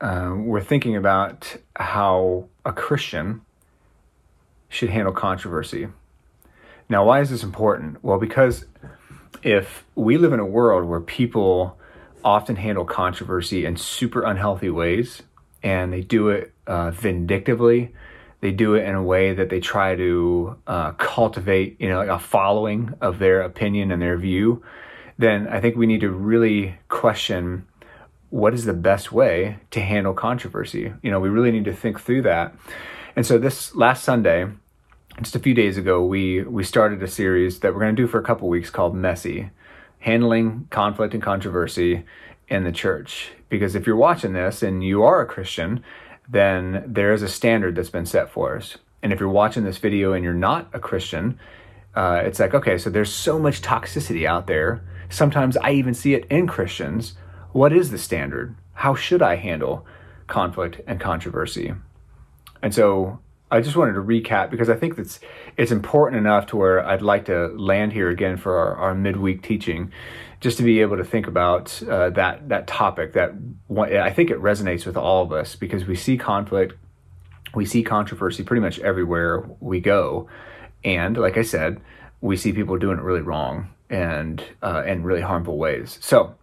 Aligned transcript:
uh, 0.00 0.34
we're 0.36 0.62
thinking 0.62 0.96
about 0.96 1.56
how 1.76 2.48
a 2.64 2.72
Christian 2.72 3.42
should 4.68 4.90
handle 4.90 5.12
controversy. 5.12 5.88
Now, 6.88 7.04
why 7.04 7.20
is 7.20 7.30
this 7.30 7.42
important? 7.42 8.02
Well, 8.04 8.18
because 8.18 8.66
if 9.42 9.84
we 9.94 10.18
live 10.18 10.32
in 10.32 10.40
a 10.40 10.46
world 10.46 10.88
where 10.88 11.00
people 11.00 11.78
often 12.24 12.56
handle 12.56 12.84
controversy 12.84 13.64
in 13.64 13.76
super 13.76 14.22
unhealthy 14.22 14.70
ways, 14.70 15.22
and 15.62 15.92
they 15.92 16.02
do 16.02 16.28
it 16.28 16.52
uh, 16.66 16.90
vindictively, 16.90 17.94
they 18.40 18.52
do 18.52 18.74
it 18.74 18.84
in 18.84 18.94
a 18.94 19.02
way 19.02 19.34
that 19.34 19.48
they 19.48 19.60
try 19.60 19.96
to 19.96 20.56
uh, 20.66 20.92
cultivate, 20.92 21.80
you 21.80 21.88
know, 21.88 22.00
a 22.02 22.18
following 22.18 22.92
of 23.00 23.18
their 23.18 23.42
opinion 23.42 23.90
and 23.90 24.02
their 24.02 24.16
view, 24.16 24.62
then 25.18 25.48
I 25.48 25.60
think 25.60 25.76
we 25.76 25.86
need 25.86 26.02
to 26.02 26.10
really 26.10 26.78
question 26.88 27.66
what 28.30 28.54
is 28.54 28.64
the 28.64 28.72
best 28.72 29.12
way 29.12 29.58
to 29.70 29.80
handle 29.80 30.14
controversy? 30.14 30.92
You 31.02 31.10
know, 31.10 31.20
we 31.20 31.28
really 31.28 31.52
need 31.52 31.64
to 31.66 31.72
think 31.72 32.00
through 32.00 32.22
that. 32.22 32.54
And 33.14 33.24
so 33.26 33.38
this 33.38 33.74
last 33.74 34.04
Sunday, 34.04 34.46
just 35.22 35.36
a 35.36 35.40
few 35.40 35.54
days 35.54 35.78
ago, 35.78 36.04
we 36.04 36.42
we 36.42 36.64
started 36.64 37.02
a 37.02 37.08
series 37.08 37.60
that 37.60 37.72
we're 37.72 37.80
going 37.80 37.96
to 37.96 38.02
do 38.02 38.08
for 38.08 38.20
a 38.20 38.24
couple 38.24 38.48
weeks 38.48 38.70
called 38.70 38.94
Messy, 38.94 39.50
handling 40.00 40.66
conflict 40.70 41.14
and 41.14 41.22
controversy 41.22 42.04
in 42.48 42.64
the 42.64 42.72
church. 42.72 43.30
Because 43.48 43.74
if 43.74 43.86
you're 43.86 43.96
watching 43.96 44.32
this 44.32 44.62
and 44.62 44.84
you 44.84 45.02
are 45.02 45.20
a 45.20 45.26
Christian, 45.26 45.82
then 46.28 46.84
there 46.86 47.12
is 47.12 47.22
a 47.22 47.28
standard 47.28 47.76
that's 47.76 47.90
been 47.90 48.06
set 48.06 48.30
for 48.30 48.56
us. 48.56 48.76
And 49.02 49.12
if 49.12 49.20
you're 49.20 49.28
watching 49.28 49.64
this 49.64 49.78
video 49.78 50.12
and 50.12 50.24
you're 50.24 50.34
not 50.34 50.68
a 50.72 50.80
Christian, 50.80 51.38
uh, 51.94 52.22
it's 52.24 52.40
like 52.40 52.54
okay, 52.54 52.76
so 52.76 52.90
there's 52.90 53.12
so 53.12 53.38
much 53.38 53.62
toxicity 53.62 54.26
out 54.26 54.46
there. 54.46 54.82
Sometimes 55.08 55.56
I 55.56 55.70
even 55.70 55.94
see 55.94 56.14
it 56.14 56.26
in 56.26 56.48
Christians 56.48 57.14
what 57.56 57.72
is 57.72 57.90
the 57.90 57.96
standard? 57.96 58.54
How 58.74 58.94
should 58.94 59.22
I 59.22 59.36
handle 59.36 59.86
conflict 60.26 60.82
and 60.86 61.00
controversy? 61.00 61.72
And 62.62 62.74
so 62.74 63.18
I 63.50 63.62
just 63.62 63.76
wanted 63.76 63.94
to 63.94 64.02
recap 64.02 64.50
because 64.50 64.68
I 64.68 64.74
think 64.74 64.96
that's 64.96 65.20
it's 65.56 65.72
important 65.72 66.18
enough 66.18 66.44
to 66.48 66.56
where 66.58 66.84
I'd 66.86 67.00
like 67.00 67.24
to 67.26 67.46
land 67.56 67.94
here 67.94 68.10
again 68.10 68.36
for 68.36 68.58
our, 68.58 68.76
our 68.76 68.94
midweek 68.94 69.42
teaching, 69.42 69.90
just 70.38 70.58
to 70.58 70.64
be 70.64 70.82
able 70.82 70.98
to 70.98 71.04
think 71.04 71.26
about 71.26 71.82
uh, 71.84 72.10
that 72.10 72.46
that 72.50 72.66
topic. 72.66 73.14
That 73.14 73.30
I 73.70 74.12
think 74.12 74.30
it 74.30 74.38
resonates 74.38 74.84
with 74.84 74.98
all 74.98 75.22
of 75.22 75.32
us 75.32 75.56
because 75.56 75.86
we 75.86 75.96
see 75.96 76.18
conflict, 76.18 76.74
we 77.54 77.64
see 77.64 77.82
controversy 77.82 78.42
pretty 78.42 78.60
much 78.60 78.78
everywhere 78.80 79.48
we 79.60 79.80
go, 79.80 80.28
and 80.84 81.16
like 81.16 81.38
I 81.38 81.42
said, 81.42 81.80
we 82.20 82.36
see 82.36 82.52
people 82.52 82.76
doing 82.76 82.98
it 82.98 83.02
really 83.02 83.22
wrong 83.22 83.70
and 83.88 84.44
uh, 84.62 84.82
in 84.84 85.04
really 85.04 85.22
harmful 85.22 85.56
ways. 85.56 85.98
So 86.02 86.34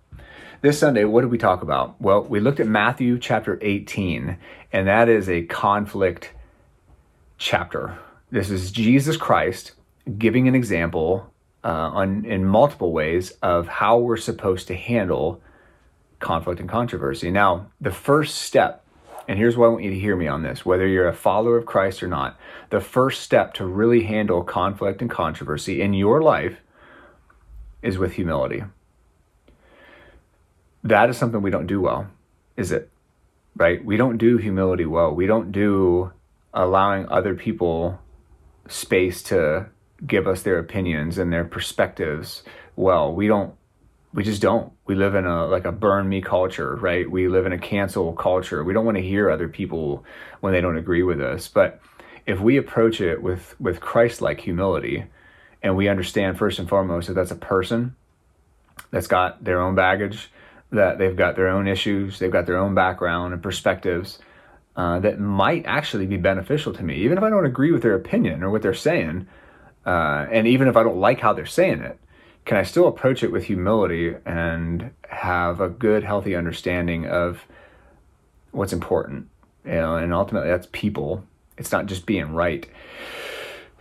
this 0.63 0.79
Sunday, 0.79 1.03
what 1.03 1.21
did 1.21 1.29
we 1.29 1.37
talk 1.37 1.61
about? 1.61 1.99
Well, 1.99 2.23
we 2.23 2.39
looked 2.39 2.61
at 2.61 2.67
Matthew 2.67 3.19
chapter 3.19 3.59
18, 3.61 4.37
and 4.71 4.87
that 4.87 5.09
is 5.09 5.27
a 5.27 5.43
conflict 5.43 6.31
chapter. 7.37 7.99
This 8.31 8.49
is 8.49 8.71
Jesus 8.71 9.17
Christ 9.17 9.73
giving 10.17 10.47
an 10.47 10.55
example 10.55 11.29
uh, 11.65 11.67
on 11.67 12.23
in 12.23 12.45
multiple 12.45 12.93
ways 12.93 13.31
of 13.41 13.67
how 13.67 13.97
we're 13.97 14.15
supposed 14.15 14.67
to 14.67 14.75
handle 14.75 15.41
conflict 16.19 16.61
and 16.61 16.69
controversy. 16.69 17.29
Now, 17.29 17.67
the 17.81 17.91
first 17.91 18.37
step, 18.37 18.85
and 19.27 19.37
here's 19.37 19.57
why 19.57 19.65
I 19.65 19.69
want 19.69 19.83
you 19.83 19.91
to 19.91 19.99
hear 19.99 20.15
me 20.15 20.27
on 20.29 20.43
this, 20.43 20.65
whether 20.65 20.87
you're 20.87 21.09
a 21.09 21.13
follower 21.13 21.57
of 21.57 21.65
Christ 21.65 22.01
or 22.01 22.07
not, 22.07 22.39
the 22.69 22.79
first 22.79 23.19
step 23.19 23.53
to 23.55 23.65
really 23.65 24.03
handle 24.03 24.41
conflict 24.43 25.01
and 25.01 25.11
controversy 25.11 25.81
in 25.81 25.93
your 25.93 26.21
life 26.21 26.55
is 27.81 27.97
with 27.97 28.13
humility 28.13 28.63
that 30.83 31.09
is 31.09 31.17
something 31.17 31.41
we 31.41 31.51
don't 31.51 31.67
do 31.67 31.81
well, 31.81 32.07
is 32.57 32.71
it? 32.71 32.89
Right? 33.55 33.83
We 33.83 33.97
don't 33.97 34.17
do 34.17 34.37
humility 34.37 34.85
well. 34.85 35.13
We 35.13 35.27
don't 35.27 35.51
do 35.51 36.11
allowing 36.53 37.07
other 37.09 37.35
people 37.35 37.99
space 38.67 39.23
to 39.23 39.67
give 40.05 40.27
us 40.27 40.43
their 40.43 40.59
opinions 40.59 41.17
and 41.17 41.31
their 41.31 41.45
perspectives 41.45 42.43
well. 42.75 43.13
We 43.13 43.27
don't 43.27 43.55
we 44.13 44.23
just 44.23 44.41
don't. 44.41 44.71
We 44.85 44.93
live 44.95 45.15
in 45.15 45.25
a 45.25 45.47
like 45.47 45.65
a 45.65 45.71
burn 45.71 46.07
me 46.07 46.21
culture, 46.21 46.75
right? 46.75 47.09
We 47.09 47.27
live 47.27 47.45
in 47.45 47.53
a 47.53 47.57
cancel 47.57 48.13
culture. 48.13 48.63
We 48.63 48.73
don't 48.73 48.85
want 48.85 48.97
to 48.97 49.03
hear 49.03 49.29
other 49.29 49.47
people 49.47 50.05
when 50.39 50.53
they 50.53 50.61
don't 50.61 50.77
agree 50.77 51.03
with 51.03 51.19
us. 51.19 51.47
But 51.47 51.81
if 52.27 52.39
we 52.39 52.57
approach 52.57 53.01
it 53.01 53.23
with 53.23 53.59
with 53.59 53.81
Christ-like 53.81 54.39
humility 54.39 55.05
and 55.63 55.75
we 55.75 55.87
understand 55.87 56.37
first 56.37 56.59
and 56.59 56.69
foremost 56.69 57.07
that 57.07 57.15
that's 57.15 57.31
a 57.31 57.35
person 57.35 57.95
that's 58.91 59.07
got 59.07 59.43
their 59.43 59.59
own 59.59 59.73
baggage, 59.73 60.29
that 60.73 60.97
they've 60.97 61.15
got 61.15 61.35
their 61.35 61.47
own 61.47 61.67
issues, 61.67 62.19
they've 62.19 62.31
got 62.31 62.45
their 62.45 62.57
own 62.57 62.75
background 62.75 63.33
and 63.33 63.41
perspectives 63.41 64.19
uh, 64.75 64.99
that 64.99 65.19
might 65.19 65.63
actually 65.65 66.07
be 66.07 66.17
beneficial 66.17 66.73
to 66.73 66.83
me, 66.83 66.95
even 66.95 67.17
if 67.17 67.23
I 67.23 67.29
don't 67.29 67.45
agree 67.45 67.71
with 67.71 67.83
their 67.83 67.95
opinion 67.95 68.43
or 68.43 68.49
what 68.49 68.63
they're 68.63 68.73
saying, 68.73 69.27
uh, 69.85 70.25
and 70.31 70.47
even 70.47 70.67
if 70.67 70.75
I 70.75 70.83
don't 70.83 70.97
like 70.97 71.19
how 71.19 71.33
they're 71.33 71.45
saying 71.45 71.81
it. 71.81 71.99
Can 72.45 72.57
I 72.57 72.63
still 72.63 72.87
approach 72.87 73.23
it 73.23 73.31
with 73.31 73.45
humility 73.45 74.15
and 74.25 74.91
have 75.07 75.61
a 75.61 75.69
good, 75.69 76.03
healthy 76.03 76.35
understanding 76.35 77.07
of 77.07 77.45
what's 78.51 78.73
important? 78.73 79.29
You 79.63 79.73
know, 79.73 79.95
and 79.95 80.13
ultimately 80.13 80.49
that's 80.49 80.67
people. 80.73 81.23
It's 81.57 81.71
not 81.71 81.85
just 81.85 82.05
being 82.05 82.33
right. 82.33 82.67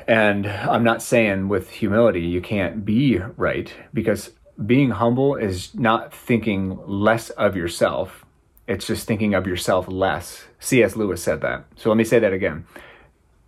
And 0.07 0.47
I'm 0.47 0.85
not 0.85 1.03
saying 1.03 1.49
with 1.49 1.71
humility 1.71 2.21
you 2.21 2.41
can't 2.41 2.85
be 2.85 3.19
right 3.37 3.73
because 3.93 4.31
being 4.65 4.91
humble 4.91 5.35
is 5.37 5.75
not 5.75 6.15
thinking 6.15 6.79
less 6.87 7.31
of 7.31 7.57
yourself. 7.57 8.25
It's 8.67 8.87
just 8.87 9.07
thinking 9.07 9.35
of 9.35 9.47
yourself 9.47 9.89
less. 9.89 10.45
C.S. 10.61 10.97
Lewis 10.97 11.23
said 11.23 11.41
that. 11.41 11.65
So 11.77 11.89
let 11.89 11.97
me 11.97 12.05
say 12.05 12.19
that 12.19 12.33
again. 12.33 12.67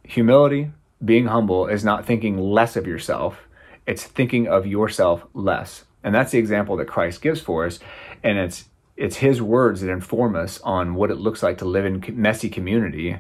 Humility, 0.03 0.71
being 1.05 1.27
humble, 1.27 1.67
is 1.67 1.85
not 1.85 2.05
thinking 2.05 2.39
less 2.39 2.77
of 2.77 2.87
yourself. 2.87 3.47
It's 3.87 4.05
thinking 4.05 4.49
of 4.49 4.67
yourself 4.67 5.27
less. 5.35 5.85
And 6.03 6.15
that's 6.15 6.33
the 6.33 6.39
example 6.39 6.77
that 6.77 6.87
Christ 6.87 7.23
gives 7.23 7.41
for 7.41 7.65
us. 7.65 7.79
And 8.23 8.39
it's 8.39 8.67
it's 8.97 9.17
his 9.17 9.43
words 9.43 9.81
that 9.81 9.91
inform 9.91 10.37
us 10.37 10.61
on 10.61 10.95
what 10.95 11.11
it 11.11 11.17
looks 11.17 11.43
like 11.43 11.59
to 11.59 11.65
live 11.65 11.85
in 11.85 12.03
messy 12.13 12.49
community. 12.49 13.19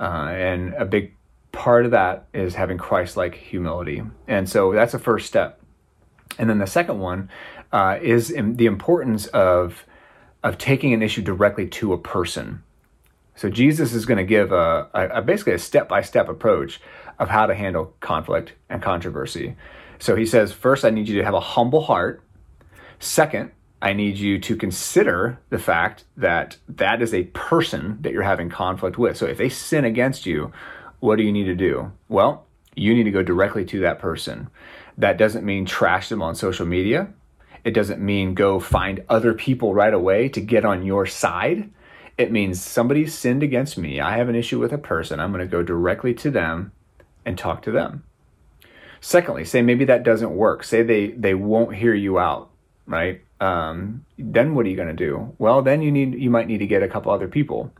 Uh, 0.00 0.28
and 0.32 0.74
a 0.74 0.84
big 0.84 1.14
part 1.52 1.84
of 1.84 1.92
that 1.92 2.26
is 2.34 2.54
having 2.54 2.78
Christ-like 2.78 3.34
humility. 3.34 4.02
And 4.26 4.48
so 4.48 4.72
that's 4.72 4.92
the 4.92 4.98
first 4.98 5.26
step. 5.26 5.61
And 6.38 6.48
then 6.48 6.58
the 6.58 6.66
second 6.66 6.98
one 6.98 7.30
uh, 7.72 7.98
is 8.00 8.28
the 8.28 8.66
importance 8.66 9.26
of 9.26 9.84
of 10.42 10.58
taking 10.58 10.92
an 10.92 11.02
issue 11.02 11.22
directly 11.22 11.68
to 11.68 11.92
a 11.92 11.98
person. 11.98 12.64
So 13.36 13.48
Jesus 13.48 13.92
is 13.92 14.06
going 14.06 14.18
to 14.18 14.24
give 14.24 14.52
a, 14.52 14.88
a, 14.92 15.08
a 15.18 15.22
basically 15.22 15.52
a 15.52 15.58
step 15.58 15.88
by 15.88 16.02
step 16.02 16.28
approach 16.28 16.80
of 17.18 17.28
how 17.28 17.46
to 17.46 17.54
handle 17.54 17.94
conflict 18.00 18.52
and 18.68 18.82
controversy. 18.82 19.56
So 19.98 20.16
he 20.16 20.26
says, 20.26 20.52
first, 20.52 20.84
I 20.84 20.90
need 20.90 21.08
you 21.08 21.18
to 21.18 21.24
have 21.24 21.34
a 21.34 21.40
humble 21.40 21.82
heart. 21.82 22.22
Second, 22.98 23.52
I 23.80 23.92
need 23.92 24.16
you 24.18 24.38
to 24.40 24.56
consider 24.56 25.38
the 25.50 25.58
fact 25.58 26.04
that 26.16 26.56
that 26.68 27.02
is 27.02 27.14
a 27.14 27.24
person 27.24 27.98
that 28.00 28.12
you're 28.12 28.22
having 28.22 28.48
conflict 28.48 28.98
with. 28.98 29.16
So 29.16 29.26
if 29.26 29.38
they 29.38 29.48
sin 29.48 29.84
against 29.84 30.26
you, 30.26 30.52
what 31.00 31.16
do 31.16 31.22
you 31.24 31.32
need 31.32 31.44
to 31.44 31.54
do? 31.54 31.92
Well, 32.08 32.46
you 32.74 32.94
need 32.94 33.04
to 33.04 33.10
go 33.10 33.22
directly 33.22 33.64
to 33.66 33.80
that 33.80 33.98
person. 33.98 34.50
That 34.98 35.16
doesn't 35.16 35.44
mean 35.44 35.64
trash 35.64 36.08
them 36.08 36.22
on 36.22 36.34
social 36.34 36.66
media. 36.66 37.08
It 37.64 37.72
doesn't 37.72 38.00
mean 38.00 38.34
go 38.34 38.58
find 38.58 39.04
other 39.08 39.34
people 39.34 39.74
right 39.74 39.94
away 39.94 40.28
to 40.30 40.40
get 40.40 40.64
on 40.64 40.84
your 40.84 41.06
side. 41.06 41.70
It 42.18 42.32
means 42.32 42.62
somebody 42.62 43.06
sinned 43.06 43.42
against 43.42 43.78
me. 43.78 44.00
I 44.00 44.16
have 44.16 44.28
an 44.28 44.34
issue 44.34 44.58
with 44.58 44.72
a 44.72 44.78
person. 44.78 45.20
I'm 45.20 45.32
going 45.32 45.46
to 45.46 45.50
go 45.50 45.62
directly 45.62 46.12
to 46.14 46.30
them 46.30 46.72
and 47.24 47.38
talk 47.38 47.62
to 47.62 47.70
them. 47.70 48.04
Secondly, 49.00 49.44
say 49.44 49.62
maybe 49.62 49.84
that 49.86 50.02
doesn't 50.02 50.34
work. 50.34 50.62
Say 50.62 50.82
they, 50.82 51.08
they 51.08 51.34
won't 51.34 51.74
hear 51.74 51.94
you 51.94 52.18
out, 52.18 52.50
right? 52.86 53.22
Um, 53.40 54.04
then 54.18 54.54
what 54.54 54.66
are 54.66 54.68
you 54.68 54.76
going 54.76 54.88
to 54.88 54.94
do? 54.94 55.34
Well, 55.38 55.62
then 55.62 55.82
you 55.82 55.90
need 55.90 56.14
you 56.14 56.30
might 56.30 56.46
need 56.46 56.58
to 56.58 56.66
get 56.66 56.84
a 56.84 56.88
couple 56.88 57.10
other 57.10 57.26
people 57.26 57.72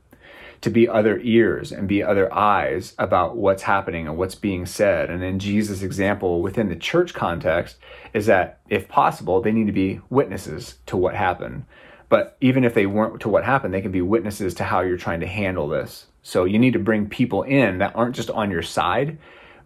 to 0.63 0.71
be 0.71 0.89
other 0.89 1.21
ears 1.23 1.73
and 1.73 1.89
be 1.89 2.03
other 2.03 2.33
eyes 2.33 2.95
about 2.99 3.37
what's 3.37 3.65
happening 3.65 4.07
and 4.07 4.17
what's 4.17 4.37
being 4.37 4.65
said. 4.65 5.11
And 5.11 5.23
in 5.23 5.39
Jesus' 5.39 5.83
example 5.83 6.41
within 6.41 6.69
the 6.69 6.77
church 6.77 7.13
context 7.13 7.77
is 8.15 8.27
that 8.27 8.61
if 8.69 8.89
possible, 8.89 9.43
they 9.43 9.53
need 9.53 9.67
to 9.67 9.73
be 9.73 10.01
witnesses 10.09 10.77
to 10.87 10.97
what 10.97 11.15
happened. 11.15 11.65
But 12.09 12.37
even 12.41 12.63
if 12.63 12.75
they 12.75 12.87
weren't 12.87 13.21
to 13.23 13.29
what 13.29 13.45
happened, 13.45 13.75
they 13.75 13.81
can 13.81 13.91
be 13.91 14.03
witnesses 14.03 14.55
to 14.55 14.65
how 14.65 14.81
you're 14.81 14.97
trying 14.97 15.21
to 15.21 15.27
handle 15.27 15.69
this. 15.69 16.07
So 16.23 16.45
you 16.45 16.59
need 16.59 16.75
to 16.75 16.79
bring 16.79 17.09
people 17.09 17.43
in 17.43 17.79
that 17.79 17.97
aren't 17.97 18.15
just 18.15 18.31
on 18.31 18.51
your 18.51 18.63
side, 18.63 19.19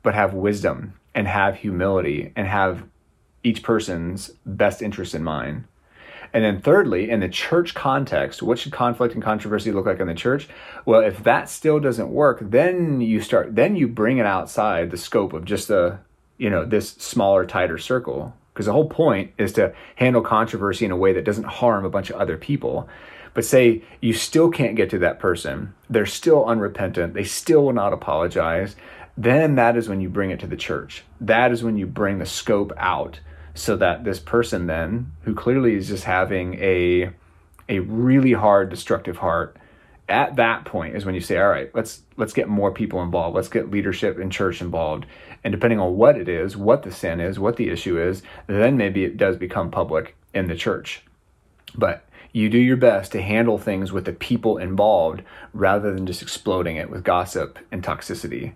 but 0.03 0.15
have 0.15 0.33
wisdom 0.33 0.95
and 1.15 1.29
have 1.29 1.57
humility 1.57 2.33
and 2.37 2.47
have 2.47 2.85
each 3.43 3.63
person's 3.63 4.31
best 4.47 4.81
interest 4.81 5.15
in 5.15 5.23
mind. 5.23 5.65
And 6.37 6.45
then, 6.45 6.61
thirdly, 6.61 7.09
in 7.09 7.21
the 7.21 7.31
church 7.31 7.75
context, 7.75 8.43
what 8.43 8.59
should 8.59 8.71
conflict 8.71 9.15
and 9.15 9.23
controversy 9.23 9.73
look 9.73 9.87
like 9.87 10.01
in 10.01 10.07
the 10.07 10.13
church? 10.13 10.51
Well, 10.85 11.01
if 11.01 11.25
that 11.25 11.49
still 11.49 11.81
doesn't 11.81 12.11
work, 12.11 12.41
then 12.43 13.01
you 13.01 13.23
start, 13.23 13.57
then 13.57 13.75
you 13.75 13.89
bring 13.89 14.19
it 14.19 14.27
outside 14.27 14.91
the 14.91 14.99
scope 14.99 15.33
of 15.33 15.47
just 15.47 15.71
a, 15.71 15.99
you 16.37 16.51
know, 16.51 16.67
this 16.67 16.91
smaller, 16.91 17.47
tighter 17.47 17.79
circle. 17.79 18.35
Because 18.53 18.67
the 18.67 18.75
whole 18.75 18.91
point 18.91 19.33
is 19.39 19.55
to 19.55 19.73
handle 19.95 20.21
controversy 20.21 20.85
in 20.85 20.91
a 20.91 20.97
way 20.99 21.15
that 21.15 21.25
doesn't 21.25 21.45
harm 21.45 21.87
a 21.87 21.91
bunch 21.91 22.11
of 22.11 22.17
other 22.17 22.37
people. 22.37 22.87
But 23.33 23.47
say 23.47 23.83
you 24.03 24.13
still 24.13 24.51
can't 24.51 24.77
get 24.77 24.91
to 24.91 24.99
that 24.99 25.19
person, 25.19 25.73
they're 25.89 26.05
still 26.05 26.45
unrepentant, 26.45 27.15
they 27.15 27.25
still 27.25 27.65
will 27.65 27.73
not 27.73 27.95
apologize, 27.95 28.77
then 29.17 29.55
that 29.55 29.75
is 29.75 29.89
when 29.89 30.03
you 30.03 30.11
bring 30.11 30.33
it 30.33 30.41
to 30.41 30.47
the 30.47 30.55
church. 30.55 31.03
That 31.19 31.51
is 31.51 31.65
when 31.65 31.79
you 31.79 31.87
bring 31.87 32.19
the 32.19 32.27
scope 32.27 32.75
out 32.77 33.21
so 33.57 33.77
that 33.77 34.05
this 34.05 34.21
person 34.21 34.67
then 34.67 35.13
who 35.23 35.35
clearly 35.35 35.75
is 35.75 35.89
just 35.89 36.05
having 36.05 36.55
a 36.55 37.11
a 37.69 37.81
really 37.81 38.33
hard 38.33 38.71
destructive 38.71 39.17
heart 39.17 39.57
at 40.09 40.37
that 40.37 40.65
point 40.65 40.95
is 40.95 41.05
when 41.05 41.15
you 41.15 41.21
say 41.21 41.39
all 41.39 41.49
right 41.49 41.75
let's 41.75 42.03
let's 42.17 42.33
get 42.33 42.49
more 42.49 42.73
people 42.73 43.03
involved. 43.03 43.35
Let's 43.35 43.49
get 43.49 43.71
leadership 43.71 44.19
in 44.19 44.31
church 44.31 44.61
involved. 44.61 45.07
And 45.45 45.53
depending 45.53 45.81
on 45.81 45.97
what 45.97 46.17
it 46.17 46.29
is 46.29 46.57
what 46.57 46.83
the 46.83 46.93
sin 46.93 47.21
is 47.21 47.39
what 47.39 47.57
the 47.57 47.69
issue 47.69 48.01
is 48.01 48.23
then 48.47 48.77
maybe 48.77 49.05
it 49.05 49.17
does 49.17 49.37
become 49.37 49.71
public 49.71 50.17
in 50.35 50.49
the 50.49 50.57
church. 50.57 51.03
But 51.75 52.05
you 52.33 52.51
do 52.51 52.59
your 52.59 52.77
best 52.77 53.13
to 53.13 53.23
handle 53.23 53.59
things 53.59 53.93
with 53.93 54.05
the 54.05 54.13
people 54.13 54.59
involved 54.59 55.23
rather 55.55 55.95
than 55.95 56.07
just 56.07 56.23
exploding 56.23 56.77
it 56.77 56.91
with 56.91 57.05
gossip 57.05 57.59
and 57.73 57.83
toxicity 57.83 58.53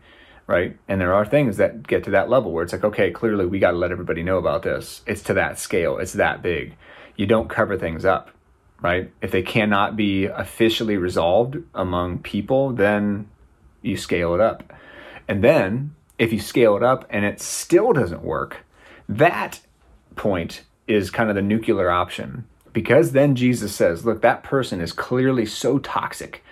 right? 0.51 0.77
And 0.89 1.01
there 1.01 1.15
are 1.15 1.25
things 1.25 1.59
that 1.59 1.87
get 1.87 2.03
to 2.05 2.11
that 2.11 2.29
level 2.29 2.51
where 2.51 2.65
it's 2.65 2.73
like, 2.73 2.83
okay, 2.83 3.13
clearly 3.13 3.47
we 3.47 3.61
got 3.61 3.71
to 3.71 3.77
let 3.77 3.93
everybody 3.93 4.25
know 4.25 4.37
about 4.37 4.65
this. 4.65 5.03
It's 5.07 5.23
to 5.23 5.35
that 5.35 5.61
scale, 5.61 5.99
it's 5.99 6.15
that 6.15 6.43
big. 6.43 6.75
You 7.15 7.27
don't 7.27 7.49
cover 7.49 7.79
things 7.79 8.05
up, 8.05 8.31
right? 8.83 9.13
If 9.23 9.31
they 9.31 9.43
cannot 9.43 9.95
be 9.95 10.25
officially 10.25 10.97
resolved 10.97 11.59
among 11.73 12.19
people, 12.19 12.73
then 12.73 13.31
you 13.81 13.97
scale 13.97 14.35
it 14.35 14.41
up. 14.41 14.73
And 15.29 15.45
then 15.45 15.95
if 16.19 16.33
you 16.33 16.41
scale 16.41 16.77
it 16.77 16.83
up 16.83 17.07
and 17.11 17.25
it 17.25 17.41
still 17.41 17.93
doesn't 17.93 18.25
work, 18.25 18.67
that 19.09 19.61
point 20.17 20.65
is 20.89 21.13
kind 21.13 21.31
of 21.31 21.37
the 21.37 21.43
nuclear 21.43 21.91
option. 21.91 22.45
Because 22.73 23.13
then 23.13 23.37
Jesus 23.37 23.73
says, 23.73 24.05
look, 24.05 24.21
that 24.23 24.43
person 24.43 24.81
is 24.81 24.93
clearly 24.93 25.47
so 25.47 25.79
toxic, 25.79 26.43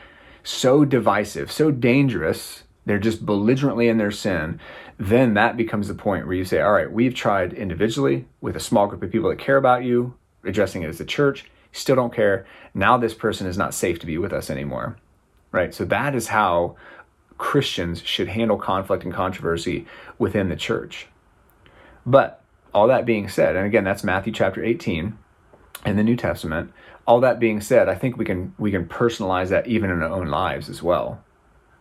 so 0.44 0.84
divisive, 0.84 1.50
so 1.50 1.72
dangerous 1.72 2.62
they're 2.88 2.98
just 2.98 3.26
belligerently 3.26 3.88
in 3.88 3.98
their 3.98 4.10
sin, 4.10 4.58
then 4.96 5.34
that 5.34 5.58
becomes 5.58 5.88
the 5.88 5.94
point 5.94 6.26
where 6.26 6.36
you 6.36 6.44
say, 6.44 6.62
all 6.62 6.72
right, 6.72 6.90
we've 6.90 7.14
tried 7.14 7.52
individually 7.52 8.26
with 8.40 8.56
a 8.56 8.60
small 8.60 8.86
group 8.86 9.02
of 9.02 9.12
people 9.12 9.28
that 9.28 9.38
care 9.38 9.58
about 9.58 9.84
you, 9.84 10.14
addressing 10.42 10.82
it 10.82 10.88
as 10.88 10.98
a 10.98 11.04
church, 11.04 11.44
still 11.70 11.96
don't 11.96 12.14
care. 12.14 12.46
Now 12.72 12.96
this 12.96 13.12
person 13.12 13.46
is 13.46 13.58
not 13.58 13.74
safe 13.74 13.98
to 13.98 14.06
be 14.06 14.16
with 14.16 14.32
us 14.32 14.48
anymore. 14.48 14.96
Right? 15.52 15.74
So 15.74 15.84
that 15.84 16.14
is 16.14 16.28
how 16.28 16.76
Christians 17.36 18.02
should 18.02 18.28
handle 18.28 18.56
conflict 18.56 19.04
and 19.04 19.12
controversy 19.12 19.86
within 20.18 20.48
the 20.48 20.56
church. 20.56 21.08
But 22.06 22.42
all 22.72 22.88
that 22.88 23.04
being 23.04 23.28
said, 23.28 23.54
and 23.54 23.66
again, 23.66 23.84
that's 23.84 24.02
Matthew 24.02 24.32
chapter 24.32 24.64
18 24.64 25.16
in 25.84 25.96
the 25.96 26.02
New 26.02 26.16
Testament. 26.16 26.72
All 27.06 27.20
that 27.20 27.38
being 27.38 27.60
said, 27.60 27.88
I 27.88 27.94
think 27.94 28.16
we 28.16 28.24
can 28.24 28.54
we 28.58 28.70
can 28.70 28.86
personalize 28.86 29.48
that 29.48 29.66
even 29.66 29.90
in 29.90 30.02
our 30.02 30.08
own 30.08 30.28
lives 30.28 30.68
as 30.68 30.82
well 30.82 31.22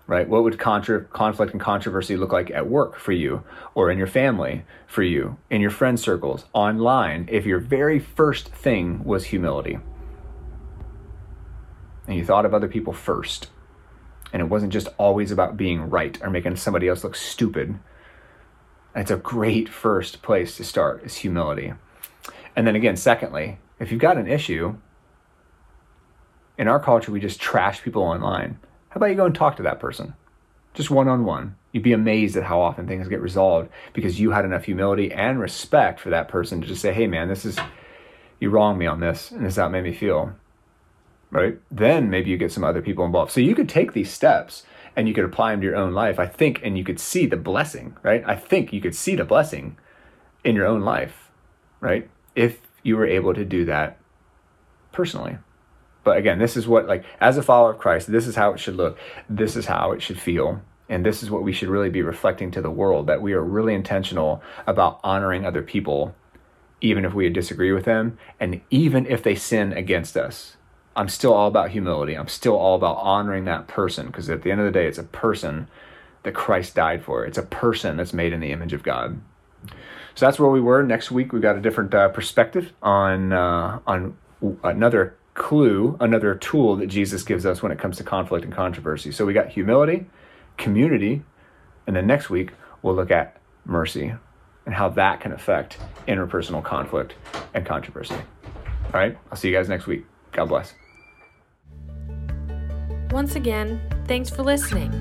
right? 0.08 0.28
What 0.28 0.44
would 0.44 0.58
contra- 0.58 1.04
conflict 1.04 1.52
and 1.52 1.62
controversy 1.62 2.16
look 2.16 2.32
like 2.32 2.50
at 2.50 2.70
work 2.70 2.98
for 2.98 3.12
you, 3.12 3.44
or 3.76 3.92
in 3.92 3.98
your 3.98 4.08
family 4.08 4.64
for 4.88 5.04
you, 5.04 5.38
in 5.50 5.62
your 5.62 5.70
friend 5.70 6.00
circles, 6.00 6.46
online, 6.54 7.28
if 7.30 7.46
your 7.46 7.60
very 7.60 8.00
first 8.00 8.48
thing 8.48 9.04
was 9.04 9.26
humility? 9.26 9.78
And 12.08 12.16
you 12.16 12.24
thought 12.24 12.46
of 12.46 12.54
other 12.54 12.70
people 12.70 12.94
first, 12.94 13.50
and 14.32 14.42
it 14.42 14.46
wasn't 14.46 14.72
just 14.72 14.88
always 14.98 15.30
about 15.30 15.58
being 15.58 15.90
right 15.90 16.18
or 16.22 16.30
making 16.30 16.56
somebody 16.56 16.88
else 16.88 17.04
look 17.04 17.16
stupid. 17.16 17.78
It's 18.96 19.12
a 19.12 19.18
great 19.18 19.68
first 19.68 20.22
place 20.22 20.56
to 20.56 20.64
start 20.64 21.04
is 21.04 21.18
humility. 21.18 21.74
And 22.56 22.66
then 22.66 22.76
again, 22.76 22.96
secondly, 22.96 23.60
if 23.78 23.92
you've 23.92 24.02
got 24.02 24.18
an 24.18 24.28
issue, 24.28 24.78
in 26.58 26.68
our 26.68 26.80
culture, 26.80 27.12
we 27.12 27.20
just 27.20 27.40
trash 27.40 27.84
people 27.84 28.02
online 28.02 28.58
how 28.98 29.00
about 29.00 29.12
you 29.12 29.16
go 29.16 29.26
and 29.28 29.36
talk 29.36 29.58
to 29.58 29.64
that 29.64 29.80
person? 29.80 30.16
Just 30.74 30.90
one 30.90 31.08
on 31.08 31.24
one. 31.24 31.56
You'd 31.72 31.84
be 31.84 31.94
amazed 31.94 32.36
at 32.36 32.46
how 32.46 32.60
often 32.60 32.88
things 32.88 33.08
get 33.08 33.22
resolved 33.22 33.70
because 33.94 34.20
you 34.20 34.32
had 34.32 34.44
enough 34.44 34.66
humility 34.66 35.12
and 35.12 35.40
respect 35.40 36.00
for 36.00 36.10
that 36.10 36.30
person 36.30 36.62
to 36.62 36.68
just 36.68 36.82
say, 36.82 36.92
hey, 36.92 37.06
man, 37.06 37.28
this 37.28 37.46
is, 37.46 37.60
you 38.40 38.50
wronged 38.50 38.80
me 38.80 38.88
on 38.88 39.00
this, 39.00 39.30
and 39.30 39.46
this 39.46 39.54
is 39.54 39.58
how 39.58 39.68
it 39.68 39.70
made 39.70 39.84
me 39.84 39.94
feel. 39.94 40.34
Right? 41.30 41.60
Then 41.70 42.10
maybe 42.10 42.32
you 42.32 42.38
get 42.38 42.52
some 42.52 42.64
other 42.64 42.82
people 42.82 43.06
involved. 43.06 43.32
So 43.32 43.40
you 43.40 43.54
could 43.54 43.70
take 43.70 43.94
these 43.94 44.12
steps 44.12 44.64
and 44.96 45.08
you 45.08 45.14
could 45.14 45.26
apply 45.26 45.52
them 45.52 45.62
to 45.62 45.68
your 45.68 45.76
own 45.76 45.94
life, 45.94 46.18
I 46.18 46.26
think, 46.26 46.62
and 46.64 46.76
you 46.76 46.84
could 46.84 47.00
see 47.00 47.28
the 47.28 47.38
blessing, 47.38 47.96
right? 48.02 48.24
I 48.26 48.36
think 48.36 48.74
you 48.74 48.82
could 48.82 48.96
see 48.96 49.16
the 49.16 49.26
blessing 49.26 49.78
in 50.44 50.56
your 50.56 50.66
own 50.66 50.82
life, 50.82 51.30
right? 51.82 52.10
If 52.34 52.62
you 52.82 52.98
were 52.98 53.06
able 53.06 53.36
to 53.36 53.46
do 53.46 53.64
that 53.66 54.00
personally. 54.92 55.38
But 56.08 56.16
again, 56.16 56.40
this 56.40 56.56
is 56.56 56.70
what, 56.70 56.88
like, 56.88 57.04
as 57.20 57.38
a 57.38 57.44
follower 57.44 57.72
of 57.72 57.80
Christ, 57.80 58.10
this 58.10 58.28
is 58.28 58.38
how 58.38 58.54
it 58.54 58.62
should 58.62 58.78
look. 58.78 58.98
This 59.30 59.58
is 59.58 59.66
how 59.66 59.92
it 59.92 60.02
should 60.02 60.18
feel. 60.18 60.62
And 60.88 61.06
this 61.06 61.22
is 61.22 61.30
what 61.30 61.44
we 61.44 61.52
should 61.52 61.68
really 61.68 61.90
be 61.90 62.02
reflecting 62.02 62.50
to 62.52 62.62
the 62.62 62.72
world 62.72 63.08
that 63.08 63.22
we 63.22 63.34
are 63.34 63.44
really 63.44 63.74
intentional 63.74 64.42
about 64.66 65.02
honoring 65.04 65.46
other 65.46 65.62
people, 65.62 66.16
even 66.80 67.04
if 67.04 67.14
we 67.14 67.28
disagree 67.28 67.74
with 67.74 67.84
them, 67.84 68.18
and 68.40 68.62
even 68.70 69.06
if 69.06 69.22
they 69.22 69.36
sin 69.36 69.74
against 69.74 70.16
us. 70.16 70.56
I'm 70.96 71.10
still 71.10 71.34
all 71.34 71.50
about 71.50 71.72
humility. 71.72 72.14
I'm 72.14 72.30
still 72.30 72.56
all 72.56 72.78
about 72.78 72.96
honoring 73.00 73.44
that 73.44 73.68
person 73.68 74.08
because 74.08 74.30
at 74.30 74.44
the 74.44 74.52
end 74.52 74.62
of 74.62 74.66
the 74.66 74.72
day, 74.72 74.88
it's 74.88 74.98
a 74.98 75.04
person 75.04 75.68
that 76.24 76.34
Christ 76.34 76.74
died 76.74 77.04
for. 77.04 77.26
It's 77.26 77.38
a 77.38 77.44
person 77.44 77.98
that's 77.98 78.14
made 78.14 78.32
in 78.32 78.40
the 78.40 78.54
image 78.54 78.72
of 78.72 78.82
God. 78.82 79.20
So 80.16 80.26
that's 80.26 80.40
where 80.40 80.50
we 80.50 80.62
were. 80.62 80.84
Next 80.84 81.12
week, 81.12 81.34
we've 81.34 81.42
got 81.42 81.58
a 81.58 81.62
different 81.62 81.94
uh, 81.94 82.08
perspective 82.08 82.72
on 82.82 83.34
uh, 83.34 83.80
on 83.86 84.16
another 84.64 85.18
clue, 85.38 85.96
another 86.00 86.36
tool 86.36 86.76
that 86.78 86.88
Jesus 86.88 87.24
gives 87.24 87.46
us 87.46 87.62
when 87.62 87.72
it 87.72 87.80
comes 87.80 87.96
to 87.98 88.04
conflict 88.04 88.44
and 88.44 88.54
controversy. 88.54 89.12
So 89.12 89.26
we 89.26 89.34
got 89.34 89.48
humility, 89.50 90.08
community, 90.58 91.24
and 91.86 91.96
then 91.96 92.08
next 92.08 92.30
week 92.30 92.52
we'll 92.82 92.96
look 92.96 93.12
at 93.12 93.38
mercy 93.64 94.14
and 94.66 94.76
how 94.76 94.90
that 94.90 95.22
can 95.22 95.32
affect 95.32 95.78
interpersonal 96.08 96.64
conflict 96.64 97.14
and 97.54 97.66
controversy. 97.66 98.16
All 98.16 98.94
right, 98.94 99.18
I'll 99.32 99.38
see 99.38 99.48
you 99.50 99.56
guys 99.56 99.70
next 99.70 99.88
week. 99.88 100.06
God 100.32 100.50
bless. 100.50 100.74
Once 103.12 103.36
again, 103.36 103.80
thanks 104.06 104.30
for 104.30 104.44
listening. 104.44 104.92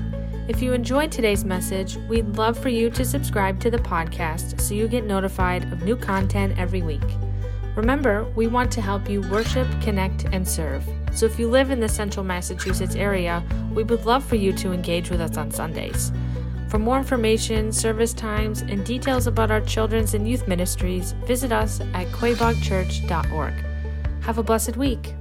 If 0.47 0.61
you 0.61 0.71
enjoyed 0.71 1.11
today's 1.11 1.43
message, 1.43 1.97
we'd 2.07 2.37
love 2.37 2.57
for 2.57 2.69
you 2.69 2.89
to 2.91 3.03
subscribe 3.03 3.59
to 3.61 3.69
the 3.69 3.79
podcast 3.79 4.61
so 4.61 4.73
you 4.75 4.87
get 4.87 5.03
notified 5.03 5.63
of 5.73 5.83
new 5.83 5.97
content 5.97 6.57
every 6.57 6.81
week. 6.81 7.03
Remember, 7.77 8.23
we 8.35 8.47
want 8.47 8.71
to 8.71 8.81
help 8.81 9.07
you 9.07 9.21
worship, 9.29 9.67
connect, 9.81 10.25
and 10.31 10.47
serve. 10.47 10.83
So 11.13 11.27
if 11.27 11.37
you 11.37 11.47
live 11.47 11.69
in 11.69 11.79
the 11.79 11.87
central 11.87 12.25
Massachusetts 12.25 12.95
area, 12.95 13.43
we 13.71 13.83
would 13.83 14.03
love 14.03 14.25
for 14.25 14.35
you 14.35 14.51
to 14.53 14.71
engage 14.71 15.11
with 15.11 15.21
us 15.21 15.37
on 15.37 15.51
Sundays. 15.51 16.11
For 16.69 16.79
more 16.79 16.97
information, 16.97 17.71
service 17.71 18.13
times, 18.13 18.61
and 18.61 18.83
details 18.83 19.27
about 19.27 19.51
our 19.51 19.61
children's 19.61 20.15
and 20.15 20.27
youth 20.27 20.47
ministries, 20.47 21.11
visit 21.27 21.51
us 21.51 21.79
at 21.93 22.07
quaboagchurch.org. 22.07 23.53
Have 24.23 24.39
a 24.39 24.43
blessed 24.43 24.75
week. 24.75 25.13